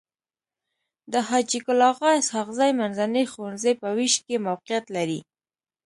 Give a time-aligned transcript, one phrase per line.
[1.11, 5.19] د حاجي ګل اغا اسحق زي منځنی ښوونځی په ويش کي موقعيت لري.